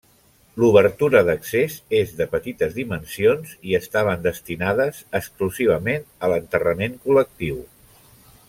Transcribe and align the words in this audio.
L'obertura 0.61 1.19
d'accés 1.27 1.75
és 1.99 2.13
de 2.21 2.27
petites 2.31 2.73
dimensions, 2.79 3.53
i 3.73 3.77
estaven 3.81 4.25
destinades 4.27 5.05
exclusivament 5.23 6.11
a 6.27 6.31
l'enterrament 6.33 7.01
col·lectiu. 7.09 7.63